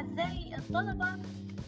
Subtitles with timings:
[0.00, 1.16] الطلبة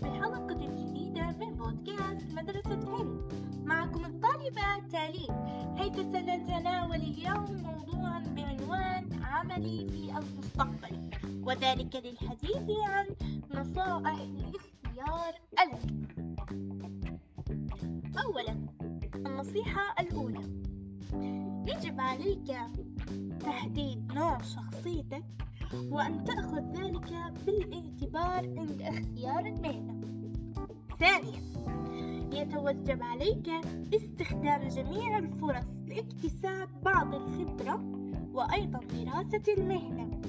[0.01, 3.33] في حلقة جديدة من بودكاست مدرسة هند
[3.65, 5.33] معكم الطالبة تالين
[5.79, 11.11] حيث سنتناول اليوم موضوعا بعنوان عملي في المستقبل؟
[11.43, 13.07] وذلك للحديث عن
[13.55, 16.07] نصائح لاختيار العلم
[18.25, 18.67] أولا
[19.15, 20.45] النصيحة الأولى.
[21.73, 22.57] يجب عليك
[23.41, 25.25] تحديد نوع شخصيتك
[25.75, 27.13] وأن تأخذ ذلك
[27.47, 30.01] بالاعتبار عند اختيار المهنة.
[30.99, 31.43] ثانيا
[32.33, 33.49] يتوجب عليك
[33.95, 37.85] استخدام جميع الفرص لاكتساب بعض الخبرة
[38.33, 40.21] وأيضا دراسة المهنة.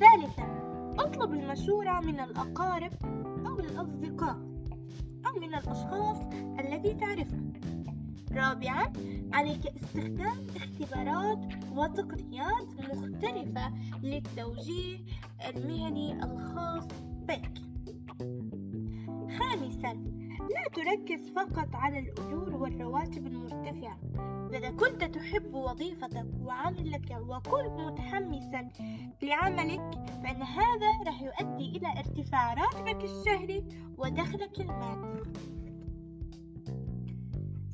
[0.00, 0.60] ثالثا
[0.98, 2.92] اطلب المشورة من الأقارب
[3.46, 4.38] أو الأصدقاء
[5.26, 6.16] أو من الأشخاص
[6.60, 7.52] الذي تعرفهم.
[8.32, 8.92] رابعا
[9.32, 11.38] عليك استخدام اختبارات
[11.76, 12.68] وتقنيات
[13.20, 14.98] مختلفة للتوجيه
[15.48, 16.86] المهني الخاص
[17.28, 17.52] بك.
[19.38, 19.92] خامسا
[20.50, 23.98] لا تركز فقط على الأجور والرواتب المرتفعة.
[24.54, 28.68] إذا كنت تحب وظيفتك وعملك وكنت متحمسا
[29.22, 29.90] لعملك
[30.22, 33.64] فإن هذا راح يؤدي إلى ارتفاع راتبك الشهري
[33.98, 35.30] ودخلك المادي.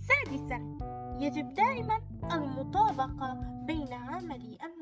[0.09, 0.79] سادسا
[1.21, 2.01] يجب دائما
[2.33, 3.35] المطابقة
[3.67, 4.76] بين عملي المستقبلي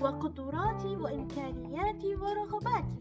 [0.00, 3.00] وقدراتي وإمكانياتي ورغباتي.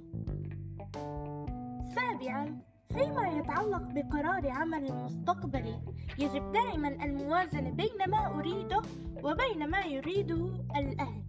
[1.96, 5.80] سابعا فيما يتعلق بقرار عمل المستقبلي
[6.20, 8.82] يجب دائما الموازنة بين ما أريده
[9.24, 11.24] وبين ما يريده الأهل.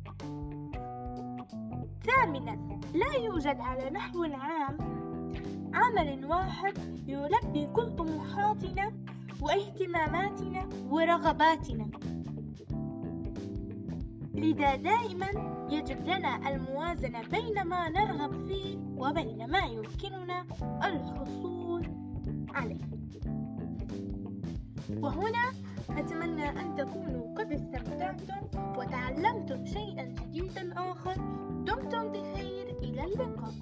[2.03, 4.77] ثامنا لا يوجد على نحو عام
[5.75, 8.93] عمل واحد يلبي كل طموحاتنا
[9.43, 11.91] واهتماماتنا ورغباتنا.
[14.35, 15.27] لذا دائما
[15.71, 20.45] يجب لنا الموازنة بين ما نرغب فيه وبين ما يمكننا
[20.85, 21.87] الحصول
[22.55, 22.81] عليه.
[25.03, 25.53] وهنا
[25.91, 28.41] أتمنى أن تكونوا قد استمتعتم
[28.79, 31.15] وتعلمتم شيئا جديدا آخر.
[31.67, 32.77] دمتم بخير.
[32.83, 33.53] إلى اللقاء.